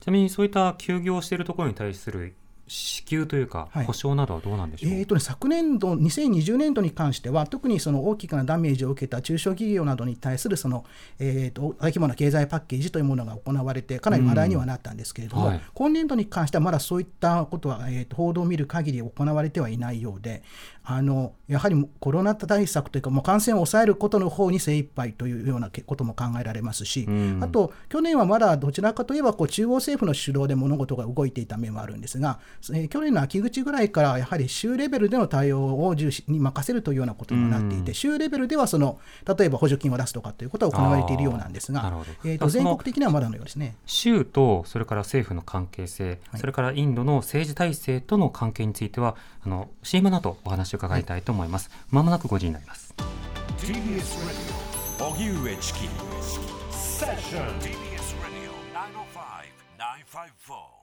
[0.00, 2.34] ちなみにそういった休業しているところに対する
[2.68, 10.84] 支給というか、保証などはどうなんでしょう、はい、えーとね、昨年度、2020年度に関しては、特にその大きなダメージを受けた中小企業などに対するその、
[11.18, 15.48] えーと、大規模な経済パッケージというものが行われて、かなり話題にはなったんですけれども、うん。
[15.48, 20.42] はい、今年度に関してはまだそういったことは、えーと、報道を見る限り行われてはいないようで、
[20.90, 32.38] あのやはりコロナ対策というか、もう感染を抑えることの方に精一杯というようなことも考えられますし、うん、あと、去年はまだどちらかといえばこう中央政府の主導で物事が動いていた面もあるんですが、
[32.70, 38.98] えー、去年の秋口ぐらいからやはり州レベルでの対応を重視に任せるというようなことになっていて、うん、州レベルではその
[39.38, 43.76] 例えば補助金を出すとかということは行われているようなんですが、えー、と全国的にはまだのようですね。
[43.84, 51.70] 州とそれから政府の関係性、はい、それからインドの政治体制との関係については、あの CM の後お話を伺いたいと思います。
[51.90, 52.94] ま、はい、もなく5時になります。
[53.58, 54.38] TBS ラジ
[55.02, 55.78] オ荻上チキ。
[56.70, 58.58] セッション TBS ラジオ
[60.48, 60.78] 905-954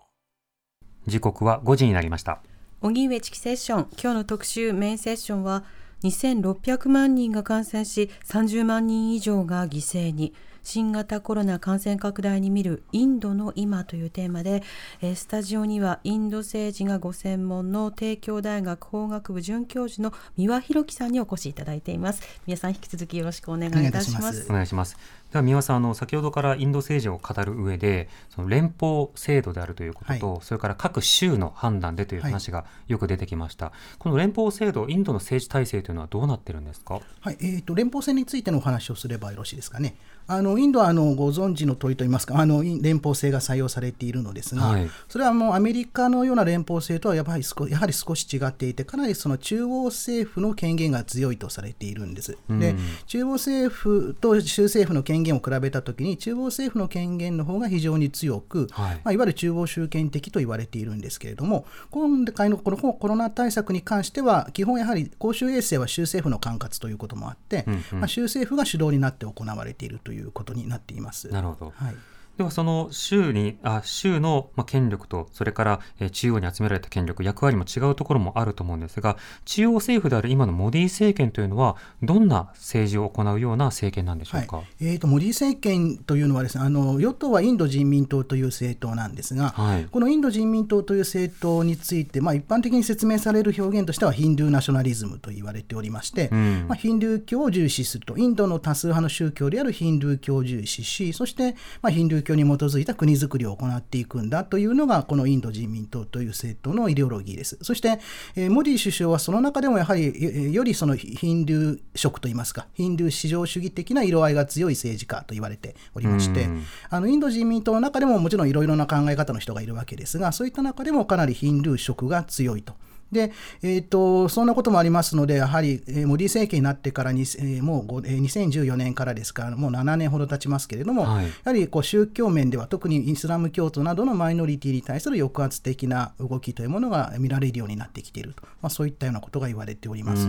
[1.08, 2.42] 時刻は5時になりました。
[2.82, 3.88] 荻上チキセッション。
[4.02, 5.64] 今日の特集メインセッションは
[6.04, 10.34] 2600万人が感染し30万人以上が犠牲に
[10.66, 14.64] 新型コロナ感染拡大に見るインドの今というテーマで、
[15.00, 22.22] えスタジオにはインド政治がご専門の帝京大学法学部准教授の三輪弘樹さんにお越しいただいています。
[22.48, 24.48] 皆さん引き続きよろしくお願いいたします。
[24.50, 24.98] お願いします
[25.36, 37.02] では三輪さんあの先ほどからインド政治を語る上でその連邦制度であるということと、はい、それから各州の判断でという話がよく出てきました、はい、この連邦制度インドの政治体制というのはどうなってるんですか？
[37.20, 39.98] はい、えーと、連邦制についてのお話をすればよろしいですかね。
[40.28, 52.38] あののインドはあのご存知の通りといいますかあの連邦制が採用されているのですが、はい、それはもうアメリカのような連邦制とはやはり少やはり少し違っていてかなりその中央政府の権限が強いとされているんです。
[52.50, 52.76] で
[53.08, 58.96] 中央政府と州政府の権限を比べたときに中央政府の権限の方が非常に強く、はい。
[58.96, 71.30] まあ、いわゆる中央集権的と言われているんですけれども今回のこのコロナ対策に関しては基本やはり公衆衛生は州政府の管轄ということもあって、うんうん、まあ、州政府が主導になって行われているということになっています。
[71.30, 71.96] なるほど、はい
[72.38, 75.80] ではその州にあ州の権力とそれから
[76.12, 98.18] 中央に集められた権力役割も違うところもあると思うんですが中央政府である今のモディ政権というのはどんな政治を行うような政権なんでしょうか、はい、えーと、モディ政権というのはですねあの与党はインド人民党という政党なんですが、はい、このインド人民党という政党について、まあ、一般的に説明される表現としてはヒンドゥーナショナリズムと言われておりまして、うん、まあ、ヒンドゥー教を重視すると。
[98.18, 107.58] インドの多数派の宗教であるヒンドゥー教を重視しそして、まあ、ヒンドゥー教に基づいた国づくりを行っていくんだというのが、このインド人民党という政党のイデオロギーです。
[107.62, 108.00] そして、
[108.36, 116.50] えー、モディ首相はその中でもやはり、よりそのヒンドゥー色といいますか、ヒンドゥー至上主義的な色合いが強い政治家と言われておりまして、
[116.90, 122.74] あのインド人民党の中でももちろんいろいろな考え方の人がいるわけですが、そういった中でもかなりヒンドゥー色が強いと。
[123.12, 140.28] で、えーと、そんなこともありますので、やはり、えー、モディ政権になってからに、えー、もう、えー、2014年からですから、もう7年ほど経ちますけれども、はい、やはりこう宗教面では、特にイスラム教徒などのマイノリティに対する抑圧的な動きというものが見られるようになってきていると、まあ、そういったようなことが言われております。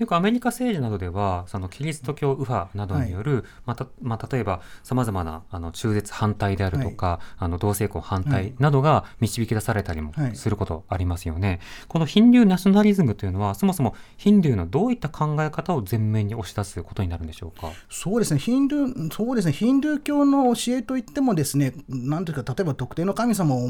[0.00, 11.48] よくアメリカ政治などでは、そのキリスト教右派などによる、はい、またまあ、例えばさまざまなあの中絶反対であるとか、はい、あの同性婚反対などが導き出されたりもすることありますよね。
[11.48, 17.70] はい、このヒンドゥーナショナリズムというのは、そもそもヒンドゥーのどういった考え方を前面に押し出すことになるんでしょうか？
[17.90, 19.52] そうですね、ヒンドゥーそうですね。
[19.52, 23.68] ヒンドゥー教の教えといってもですね、なんていうか例えば特定の神様を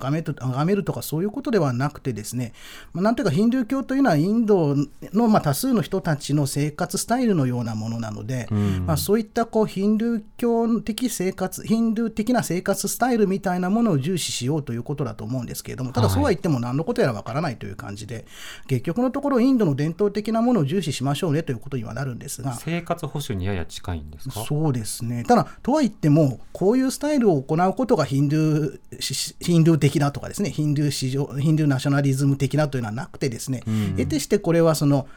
[0.00, 2.54] 崇め崇めるとかそういうことではなくてですね、
[2.94, 4.74] なんていうかヒンドゥー教というのはインド
[5.12, 18.24] のまあ多数の人たちの生活スタイルのようなものなので、うん、まあ、そういったこうヒンドゥー教的生活ヒンドゥー的な生活スタイルみたいなものを重視しようということだと思うんですけれどもただそうは言っても何のことやらわからないという感じで、はい、
[18.68, 22.54] 結局のところインドの伝統的なものを重視しましょうねということにはなるんですが。
[22.54, 24.44] 生活保守にやや近いんですか？
[24.44, 25.24] そうですね。
[25.24, 35.08] ただとは言ってもこういうスタイルを行うことがヒンドゥーヒンドゥー的だとかですねヒンドゥー市場ヒンドゥーナショナリズム的なというのはなくてですね、うん、得てしてこれはその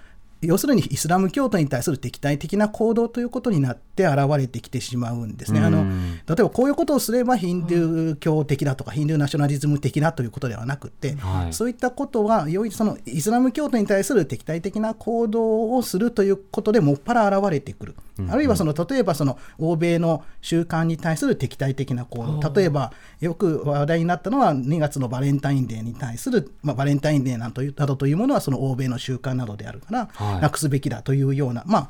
[0.41, 5.60] 要するにイスラム教徒に対する敵対的な行動ということになって現れてきてしまうんですね。
[5.60, 5.84] あの
[6.28, 17.95] 例えばこういうことをすればヒンドゥー教的だとかヒンドゥーナショナリズム的なということではなくて、はい、そういったことはよりそのイスラム教徒に対する敵対的な行動をするということでもっぱら現れてくる。
[18.30, 31.89] あるいはその例えばその欧米の習慣に対する敵対的な行動例えばよく話題になったのは2月のバレンタインデーに対する、まあ、バレンタインデーなどというものはその欧米の習慣などであるから、なくすべきだというような、まあ、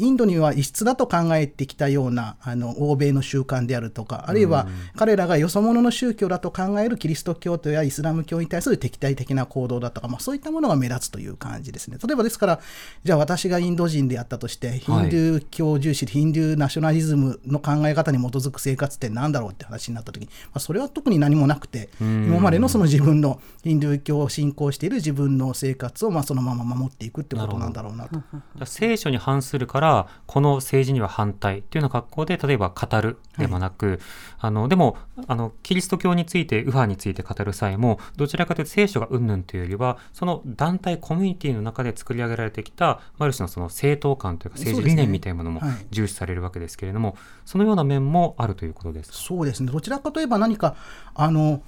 [0.00, 11.98] インドには異質だと考えてきたようなあの欧米の習慣であるとかあるいは彼らがよそ者の宗教だと考えるキリスト教徒やイスラム教に対する敵対的な行動だとか、まあ、そういったものが目立つという感じですね。
[12.04, 12.60] 例えばですから
[13.04, 28.20] じゃあ私がインド人であったとしてヒンドゥー教重視、はい、ヒンドゥーナショナリズムの考え方に基づく生活って何だろうって話になった時に、まあ、それは特に何もなくて今までのその自分のヒンドゥー教を信仰している自分の生活をまあそのまま守っていくってことなんだろうなと。
[28.66, 29.89] 聖書に反するから
[30.26, 33.98] この政治には反対というような格好で例えば語るでもなく、はい、
[34.40, 49.72] あのでもあのキリスト教について右派について語る際もどちらかというと聖書がうんぬんというよりはその団体コミュニティの中で作り上げられてきたある種のその正当感というか政治理念みたいなものも重視されるわけですけれどもそ、ねはい、そのような面もあるということですそうですね。
[49.72, 50.76] どちらかといえば何か
[51.14, 51.62] あの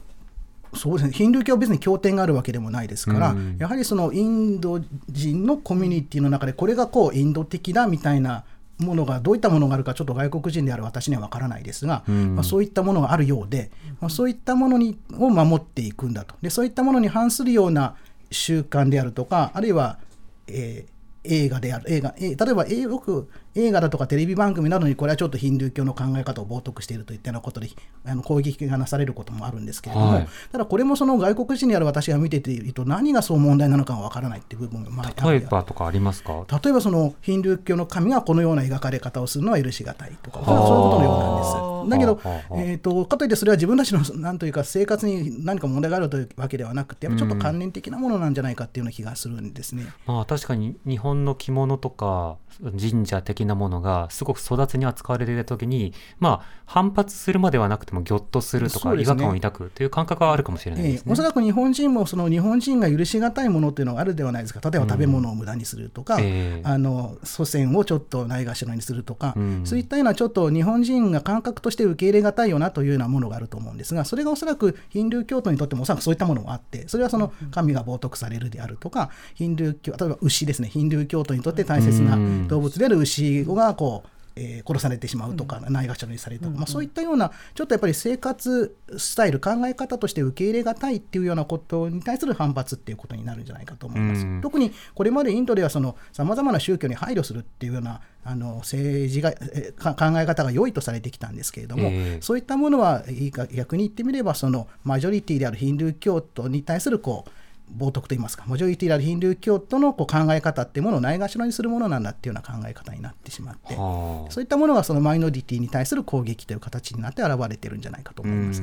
[0.74, 8.44] そうですね、ヒンドゥー教は別に経典があるわけでもないですから、うん、やはりそのインド人のコミュニティの中で、これがこうインド的だみたいな
[8.78, 16.34] ものがどういったものがあるかちょっと外国人である私には分からないですが、うん、まあ、そういったものがあるようで、まあ、そういったものにを守っていくんだと。
[16.42, 17.96] でそういったものに反するような
[18.30, 19.98] 習慣であるとかあるいは、
[20.46, 20.92] えー、
[21.24, 27.68] 映画である映画、例えばよく映画だとかテレビ番組などにこれはちょっとヒンドゥー教の考え方を冒涜しているといったようなことで
[28.04, 36.46] あの攻撃がなされることもあるんですけれども、はい、ただこれもその外国人にある私が見てていると何がそう問題なのかがわからないっていう部分がまあ例えばとかありますか？
[36.62, 41.72] 例えばそのヒンドゥー教の神がこのような描かれ方をするのは許し難いとかそういうことのようなんです。
[41.90, 42.20] だけど、
[42.56, 49.86] えー、とかといってそれは自分たちのなんというか生活に何か問題があるというわけではなくて、やっぱちょっと関連的なものなんじゃないかっていうような気がするんですね。
[50.06, 59.02] まあ確かに日本の着物とか神社的なものがすごく粗雑に扱われていた時にまあ反発するまではなくてもぎょっとするとかね。
[59.02, 61.02] 違和感を抱くという感覚はあるかもしれないですね。
[61.06, 61.12] ええ。
[61.12, 64.60] おそらく日本人もその日本人が許し難いものっていうのがあるではないですか。
[64.70, 66.62] 例えば食べ物を無駄にするとか、ええ。
[66.64, 69.60] あの祖先をちょっとないがしろにするとか、うん。
[69.64, 94.22] そういったようなちょっと日本人が感覚として受け入れ難いよなというようなものがあると思うんですがそれがおそらくヒンドゥー教徒にとってもおそらくそういったものがあってそれはその神が冒涜されるであるとかヒンドゥー教例えば牛ですねヒンドゥー教徒にとって大切な動物である牛がこうえー殺されてしまうとか、ないがしろにされるとか、まあ、そういったような、ちょっとやっぱり生活スタイル、考え方として受け入れがたいっていうようなことに対する反発っていうことになるんじゃないかと思います。
[94.22, 94.40] うん。
[94.40, 95.94] 特にこれまでインドではさま
[96.34, 102.22] ざまな宗教に配慮するっていうようなあの政治が考え方が良いとされてきたんですけれども、ええ。
[102.22, 107.30] そういったものはいいか逆に言ってみればそのマジョリティであるヒンドゥー教徒に対するこう
[107.76, 118.62] 冒涜といいますか、マジョリティであるヒンドゥー教徒のこう考え方っていうものをないがしろにするものなんだっていうような考え方になってしまって、はあそういったものがそのマイノリティに対する攻撃という形になって現れてるんじゃないかと思います。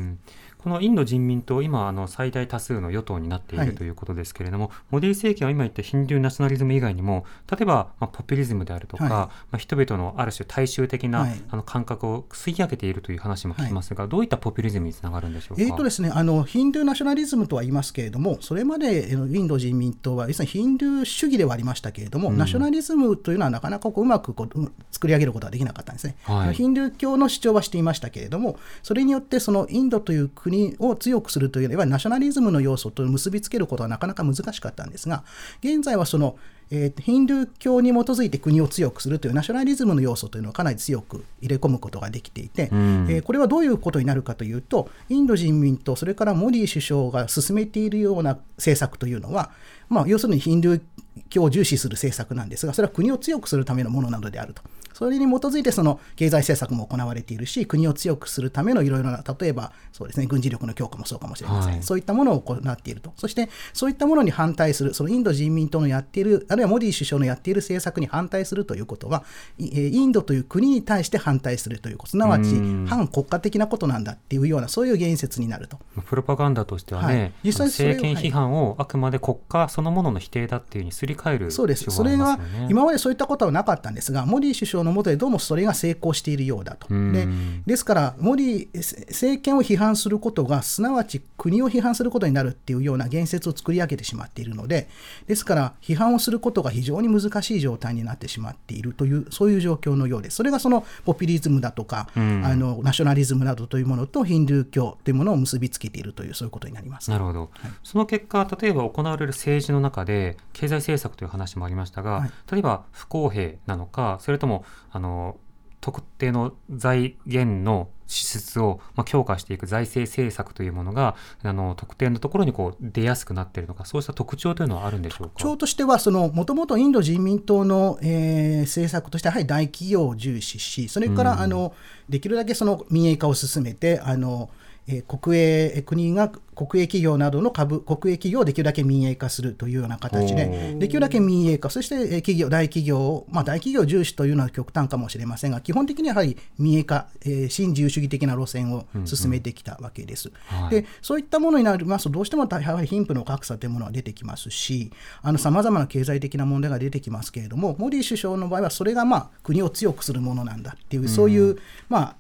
[0.60, 3.68] うんこのインド人民党、今あの最大多数の与党になっていはい。
[3.68, 9.12] るということですけれども、モディ政権は今言ったヒンドゥーナショナリズム以外にも、例えば、まあ、ポピュリズムであるとか、はい。
[9.12, 11.42] まあ、人々のある種大衆的な、はい。
[11.50, 15.64] あの感覚を吸い上げているという話も聞きますが、どういったポピュリズムにつながるんでしょうか？
[15.64, 26.18] えーとですね、あのヒンドゥーナショナリズムとは言いますけれども、それまでえーインド人民党は、要するにヒンドゥー主義ではありましたけれども、ナショナリズムというのはなかなかこううまくこううん作り上げることができなかったんですね。
[26.24, 26.54] はい。
[26.54, 30.49] ヒンドゥー教の主張はしていましたけれども、それによってそのインドという国
[30.80, 35.24] を強くするという、いわゆるナショナリズムの要素と結びつけることはなかなか難しかったんですが、
[35.64, 36.38] 現在はその、
[36.72, 49.52] えーヒンドゥー教に基づいて国を強くするというナショナリズムの要素というのをかなり強く入れ込むことができていて、んえーこれはどういうことになるかというと、インド人民とそれからモディ首相が進めているような政策というのは、
[49.90, 50.82] まあ、要するにヒンドゥー
[51.30, 54.62] 教を重視する政策なんですが、それは国を強くするためのものなのであると。
[55.00, 61.72] それに基づいてその経済政策も行われているし、国を強くするためのいろいろな、例えばそうですね、軍事力の強化もそうかもしれません。
[61.72, 63.14] はいそういったものを行っていると。
[63.16, 69.24] そして、そういったものに反対する、そのインド人民党のやっている、あるいはモディ首相のやっている政策に反対するということは、
[69.58, 75.80] インドという国に対して反対するということ、すなわちうん反国家的なことなんだっていうような、そういう言説になると。
[76.06, 81.86] プロパガンダとしてはね、はい実際政権批判をあくまで国家そのものの否定だっていうふうにすり替えるそうです。
[81.90, 82.40] それが。
[82.70, 86.88] 今までそういったことはなかったんですが、モディ首相のもとでどうもそれが成功しているようだと。
[86.90, 87.28] うんで
[87.66, 94.90] ですから、モディせ政権を批判することが、すなわち国を批判することになるっていうような言説を作り上げてしまっているので、
[95.28, 100.38] ですから、批判をすることが非常に難しい状態になってしまっているという、そういう状況のようです。
[100.38, 107.10] それがそのポピュリズムだとか、うんあのナショナリズムなどというものとヒンドゥー教というものを結びつけているという、そういうことになります。
[107.10, 107.52] なるほど、
[107.84, 115.38] その結果、例えば行われる政治の中で、経済政策という話もありましたが、はい例えば不公平なのか、それともあの
[115.82, 125.34] 特定の財源の支出を、まあ、強化していく財政政策というものが、あの特定のところにこう出やすくなっているのか、そうした特徴というのはあるんでしょうか？
[125.38, 126.00] 特徴としては、
[126.34, 131.74] もともとインド人民党の、えー政策としては、やはり大企業を重視し、それから、うんあの
[132.10, 134.50] できるだけその民営化を進めて、あの
[134.90, 150.32] えー国営国が国営企業などの株、国営企業をできるだけ民営化するというような形おで、ーできるだけ民営化、そしてえー企業、大企業を、まあ、大企業重視というのは極端かもしれませんが、基本的にはやはり民営化、えー新自由主義的な路線を進めてきたわけです。
[150.48, 150.72] はい。
[150.72, 154.92] でそういったものになりますと、どうしてもやはり貧富の格差というものが出てきますし、
[155.38, 162.16] さまざまな経済的な問題が出てきますけれども、モディ首相の場合は、それがまあ国を強くするものなんだっていう、そういう、まあ、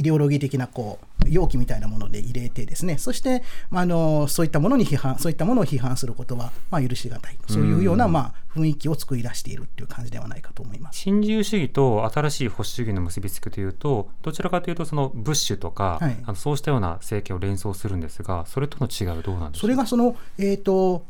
[0.00, 10.98] イデオロギー的なこう容器みたいなもので入れてですね、そして、まあ、あのそういったものに批判、そういったものを批判することは、まあ、許し難い、そういうような、まあ、雰囲気を作り出しているっていう感じではないかと思います。
[10.98, 16.16] 新自由主義と新しい保守主義の結びつきというと、どちらかというと、そのブッシュとか、はい。
[16.24, 21.04] あのそうしたような政権を連想するんですが、それとの違いはどうなんでしょかそうれがその、えー、と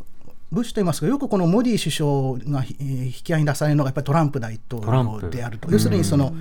[0.50, 1.92] ブッシュといいますか、よくこのモディ首
[2.42, 6.32] 相が、えー引き合いに出されるのがやっぱりトランプ大統領であると、要するにその、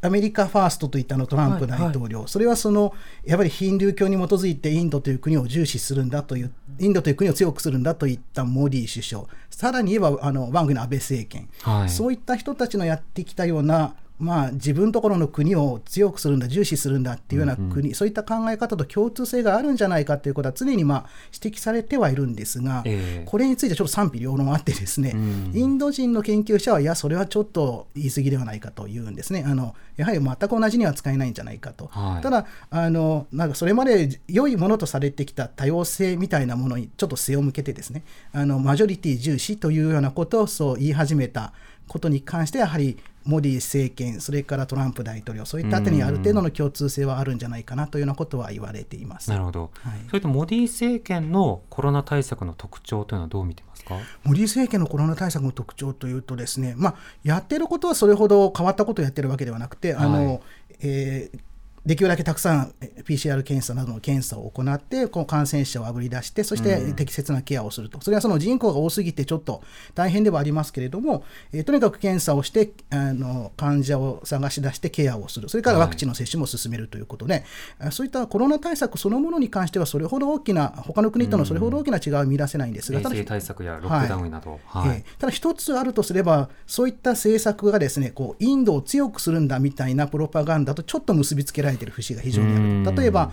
[0.00, 2.94] アメリカファーストといったあのトランプ大統領、それはその
[3.24, 11.88] やっぱりヒンドゥー教に基づいてインドという国を重視するんだという、インドという国を強くするんだといったモディ首相、さらに言えばあのワングの安倍政権、はい。
[11.88, 38.02] そういった人たちのやってきたようなまあ、自分ところの国を強くするんだ、重視するんだっていうような国、うん、そういった考え方と共通性があるんじゃないかということは常にまあ指摘されてはいるんですが、えー、これについてちょっと賛否両論あって、ですね、うん、インド人の研究者は、いや、それはちょっと言い過ぎではないかというんですね、あのやはり全く同じには使えないんじゃないかと、はい、ただあの、なんかそれまで良いものとされてきた多様性みたいなものにちょっと背を向けて、ですね
[38.32, 41.52] あのマジョリティ重視というようなことをそう言い始めた
[41.86, 49.28] ことに関して、やはりモディ政権、それからトランプ大統領、そういったあたりにある程度の共通性はあるんじゃないかなというようなことは言われています。
[49.30, 53.96] なるほど、はい、それとモディ政権のコロナ対策の特徴というのはどう見てますか？
[54.24, 60.40] モディ政権のコロナ対策の特徴というとですね、まあ、やってることはそれほど変わったことをやってるわけではなくて、はい、あの
[60.80, 61.38] えー
[61.86, 62.74] できるだけたくさん
[63.04, 69.62] PCR 検査などの検査を行って、この感染者をあぶり出して、そして適切なケアをすると、それはその人口が多すぎて、ちょっと
[69.94, 77.44] 大変ではありますけれども、えー、とにかく検査をして、あの患者を探し出してケアをする、それからワクチンの接種も進めるということで、
[77.78, 84.88] はい、そういったコロナ対策そのものに関しては、それほど大きな、他の国とのそれほど大きな違いは見出せないんですが、ただ対策やロックダウンなど、はい。
[84.88, 92.96] はい、ただ一つあるとすれば、そういった政策がですねこうインドを強くするんだみたいなプロパガンダとちょっと結びつけられている節が非常にある。
[92.96, 93.32] 例えば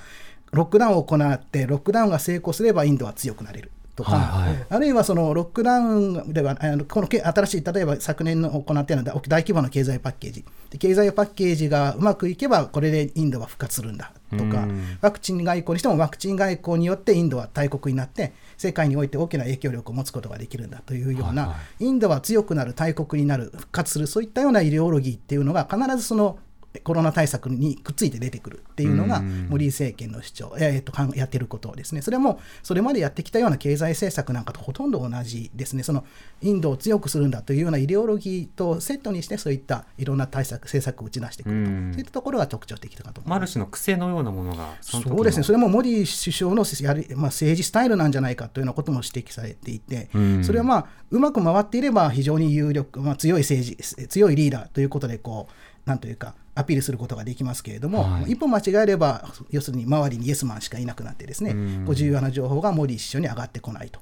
[0.51, 3.71] ロックダウンを行ってロックダウンが成功すればインドは強くなれる。
[3.95, 14.67] とか、はいはい、あるいはそのロックダウンでは、あのこの新しい、例えば昨年の行っているのは大規模な経済パッケージで、経済パッケージがうまくいけば、これでインドは復活するんだとか、
[15.01, 26.37] ワクチン外交にしても、ワクチン外交によってインドは大国になって、世界において大きな影響力を持つことができるんだというような、はいはい、インドは強くなる、大国になる、復活する、そういったようなイデオロギーっていうのが、必ずその
[26.83, 32.01] コロナ対策にくっついて出てくるっていうのが、モディ政権の主張、えー、とやってることですね。
[32.01, 35.83] それも、それまでやってきたような経済政策なんかとほとんど同じですね。
[35.83, 36.05] その
[36.41, 43.37] インドを強くするんだというようなイデオロギーとセットにして、そういったいろんな対策、政策を打ち出してくると、そういったところが特徴的かと思います。
[43.37, 50.09] ある種の癖のようなものがそうですね、それもモディ首相のやり、まあ、政治スタイルなんじゃないかというようなことも指摘されていて、
[50.43, 61.53] それはまあ、うまく回っていれば非常に有力、まあ、強い政治、強いリーダーということで、こう、なんというか、アピールすることができますけれども、はい、一歩間違えれば、要するに周りにイエスマンしかいなくなって、ですね、
[61.85, 63.99] こう重要な情報がモディ首相に上がってこないと。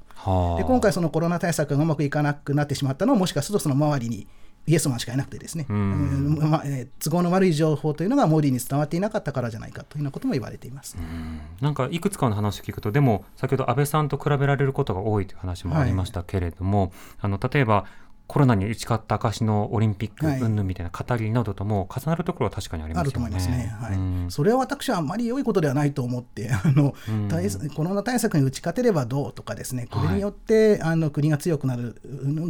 [0.57, 4.27] で今回、そのコロナ対策がうまくいかなくなってしまったのは、もしかするとその周りに
[4.65, 6.37] イエスマンしかいなくてですね、うん。
[6.39, 10.95] まえー、都合の悪い情報というのがモディに伝わっていなかったからじゃないかというようなことも言われています。
[11.59, 16.91] なんかいくつかの話を聞くと、でも先ほど安倍さんと比べられることが多いという話もありましたけれども、はい、
[17.21, 17.85] あの例えば
[18.27, 23.05] コロナに打ち勝った証のオリンピック云々みたいな語りなどとも重なるところは確かにありますよね。
[23.05, 23.75] あると思いますね。
[23.79, 32.01] はい、うん、それは私はあまり良いことではないと思って、あの、うん、コロナ対策に打ち勝てればどうとかですね、これによって、はい、あの国が強くなる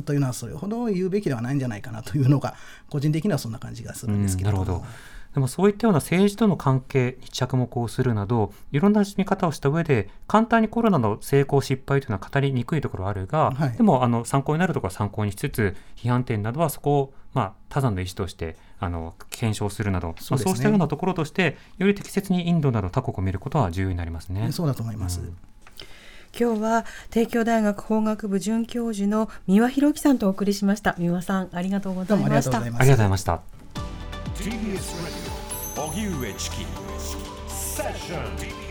[0.05, 2.55] というのはそれほど言うべきではないんじゃないかなというのが
[2.89, 4.63] 個人的にはそんな感じがするんですけれども。
[4.63, 4.87] うん、なるほど。
[5.33, 24.51] でもそういったような政治との関係に着目をするなど、いろんな見方をした上で、簡単にコロナの成功、失敗というのは語りにくいところはあるが、はい、でもあの参考になるところは参考にしつつ、批判点などはそこを、まあ、他山の意思としてあの検証するなどそう、ね,、そうしたようなところとして、より適切にインドなど他国を見ることは重要になりますね。
[24.51, 25.21] そうだと思います。
[25.21, 25.37] うん。
[26.39, 30.95] 今日は帝京大学法学部准教授の三輪博樹さんとお送りしました。
[30.97, 32.59] 三輪さんありがとうございました。
[32.59, 33.52] ありがとうございました
[34.43, 36.65] 荻上チキ
[37.47, 38.62] セッション